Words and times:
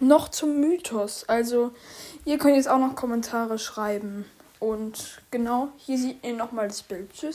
noch 0.00 0.28
zum 0.28 0.60
Mythos. 0.60 1.24
Also, 1.28 1.72
ihr 2.24 2.38
könnt 2.38 2.56
jetzt 2.56 2.68
auch 2.68 2.78
noch 2.78 2.94
Kommentare 2.94 3.58
schreiben. 3.58 4.24
Und 4.58 5.20
genau, 5.30 5.68
hier 5.76 5.98
seht 5.98 6.24
ihr 6.24 6.34
nochmal 6.34 6.68
das 6.68 6.82
Bild. 6.82 7.12
Tschüss. 7.12 7.34